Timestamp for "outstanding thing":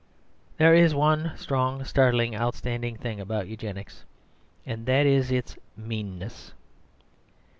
2.35-3.19